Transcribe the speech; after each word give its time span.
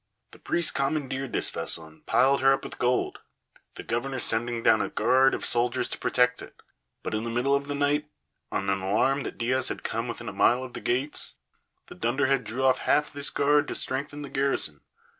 The 0.31 0.39
priests 0.39 0.71
commandeered 0.71 1.31
this 1.31 1.51
Vessel 1.51 1.85
and 1.85 2.03
piled 2.07 2.41
her 2.41 2.51
up 2.53 2.63
with 2.63 2.79
gold, 2.79 3.19
the 3.75 3.83
Governor 3.83 4.17
sending 4.17 4.63
down 4.63 4.81
a 4.81 4.89
guard 4.89 5.35
of 5.35 5.45
soldiers 5.45 5.87
to 5.89 5.99
protect 5.99 6.41
it; 6.41 6.59
but 7.03 7.13
in 7.13 7.23
the 7.23 7.29
middle 7.29 7.53
of 7.53 7.67
the 7.67 7.75
night, 7.75 8.09
on 8.51 8.67
an 8.71 8.81
alarm 8.81 9.21
that 9.21 9.37
Diaz 9.37 9.67
had 9.69 9.83
come 9.83 10.07
within 10.07 10.27
a 10.27 10.33
mile 10.33 10.63
of 10.63 10.73
the 10.73 10.81
gates, 10.81 11.35
the 11.85 11.93
dunderhead 11.93 12.43
drew 12.45 12.63
off 12.63 12.79
half 12.79 13.09
of 13.09 13.13
this 13.13 13.29
guard 13.29 13.67
to 13.67 13.75
strengthen 13.75 14.23
the 14.23 14.29
garrison. 14.31 14.81